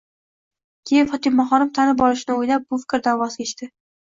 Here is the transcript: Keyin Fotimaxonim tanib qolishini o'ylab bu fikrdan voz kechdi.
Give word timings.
Keyin 0.91 1.09
Fotimaxonim 1.11 1.71
tanib 1.79 2.01
qolishini 2.05 2.35
o'ylab 2.41 2.67
bu 2.73 2.83
fikrdan 2.85 3.25
voz 3.25 3.37
kechdi. 3.45 3.71